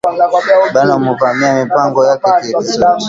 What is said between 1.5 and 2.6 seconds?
mpango yake ya